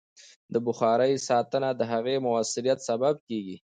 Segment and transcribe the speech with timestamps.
[0.53, 3.57] د بخارۍ ساتنه د هغې د مؤثریت سبب کېږي.